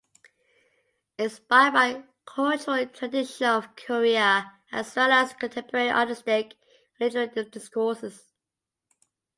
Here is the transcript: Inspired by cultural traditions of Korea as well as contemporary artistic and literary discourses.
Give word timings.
Inspired 1.19 1.73
by 1.73 2.03
cultural 2.25 2.87
traditions 2.87 3.41
of 3.43 3.75
Korea 3.75 4.51
as 4.71 4.95
well 4.95 5.11
as 5.11 5.33
contemporary 5.33 5.91
artistic 5.91 6.55
and 6.99 7.13
literary 7.13 7.47
discourses. 7.47 8.25